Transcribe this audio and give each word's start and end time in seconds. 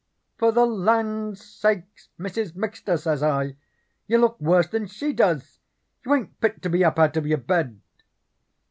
'For 0.39 0.51
the 0.51 0.65
land 0.65 1.37
sakes, 1.37 2.09
Mrs. 2.19 2.53
Mixter,' 2.55 2.97
says 2.99 3.21
I, 3.21 3.55
'you 4.07 4.17
look 4.17 4.41
worse 4.41 4.65
than 4.67 4.87
she 4.87 5.13
does. 5.13 5.59
You 6.03 6.15
ain't 6.15 6.41
fit 6.41 6.63
to 6.63 6.71
be 6.71 6.83
up 6.83 6.97
out 6.97 7.17
of 7.17 7.27
your 7.27 7.37
bed.' 7.37 7.79